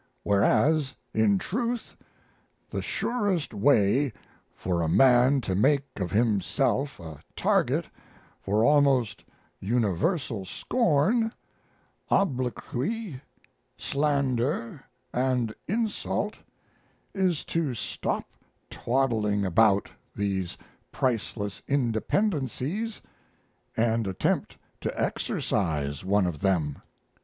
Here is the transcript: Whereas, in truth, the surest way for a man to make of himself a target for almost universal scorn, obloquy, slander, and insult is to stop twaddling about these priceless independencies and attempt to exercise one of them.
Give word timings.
Whereas, 0.23 0.95
in 1.13 1.37
truth, 1.37 1.95
the 2.71 2.81
surest 2.81 3.53
way 3.53 4.11
for 4.55 4.81
a 4.81 4.89
man 4.89 5.41
to 5.41 5.53
make 5.53 5.85
of 5.97 6.09
himself 6.09 6.99
a 6.99 7.19
target 7.35 7.85
for 8.41 8.65
almost 8.65 9.23
universal 9.59 10.43
scorn, 10.43 11.31
obloquy, 12.09 13.21
slander, 13.77 14.83
and 15.13 15.53
insult 15.67 16.35
is 17.13 17.45
to 17.45 17.75
stop 17.75 18.25
twaddling 18.71 19.45
about 19.45 19.87
these 20.15 20.57
priceless 20.91 21.61
independencies 21.67 23.03
and 23.77 24.07
attempt 24.07 24.57
to 24.81 24.99
exercise 24.99 26.03
one 26.03 26.25
of 26.25 26.39
them. 26.39 26.81